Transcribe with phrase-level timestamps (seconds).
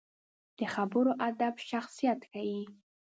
[0.57, 2.61] د خبرو ادب شخصیت ښيي